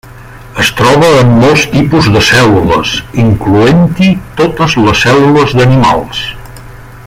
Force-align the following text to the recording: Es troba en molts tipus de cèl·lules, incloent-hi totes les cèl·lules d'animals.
Es 0.61 0.69
troba 0.77 1.09
en 1.17 1.33
molts 1.41 1.65
tipus 1.73 2.07
de 2.15 2.23
cèl·lules, 2.29 2.95
incloent-hi 3.25 4.09
totes 4.41 4.77
les 4.87 5.05
cèl·lules 5.07 5.55
d'animals. 5.61 6.25